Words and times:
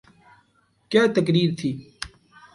کیا 0.91 1.03
تقریر 1.15 1.49
تھی۔ 1.59 1.69